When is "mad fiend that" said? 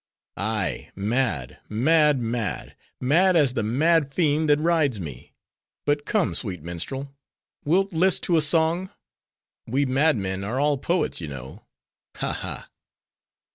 3.61-4.57